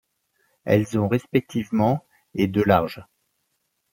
[0.65, 3.05] Elles ont respectivement et de large.